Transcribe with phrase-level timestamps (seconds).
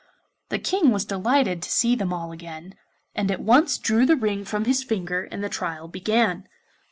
[0.49, 2.73] The King was delighted to see them all again,
[3.13, 6.47] and at once drew the ring from his finger and the trial began.